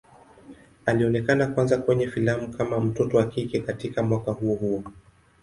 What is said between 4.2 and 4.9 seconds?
huo huo.